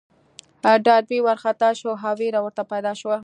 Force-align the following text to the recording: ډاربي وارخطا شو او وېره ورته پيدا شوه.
ډاربي 0.85 1.17
وارخطا 1.21 1.69
شو 1.79 1.89
او 2.07 2.13
وېره 2.19 2.39
ورته 2.43 2.63
پيدا 2.71 2.93
شوه. 3.01 3.17